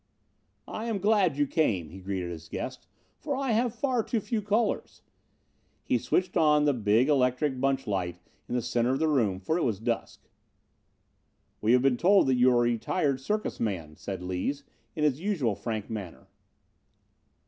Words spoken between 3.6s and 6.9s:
far too few callers." He switched on a